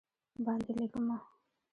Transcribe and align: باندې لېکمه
باندې 0.45 0.71
لېکمه 0.77 1.17